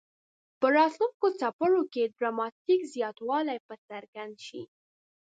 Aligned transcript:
په 0.59 0.67
راتلونکو 0.77 1.25
څپرکو 1.39 1.83
کې 1.93 2.11
ډراماټیک 2.17 2.79
زیاتوالی 2.95 3.57
به 3.67 3.75
څرګند 3.87 4.35
شي. 4.45 4.61